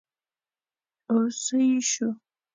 اوس 1.11 1.35
سيي 1.47 1.69
شو! 1.91 2.09